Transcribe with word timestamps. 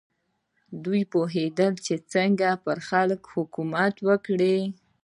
دوی 0.83 1.01
پوهېدل 1.11 1.73
چې 1.85 1.93
څنګه 2.13 2.49
پر 2.65 2.77
خلکو 2.89 3.27
حکومت 3.35 3.95
وکړي. 4.07 4.59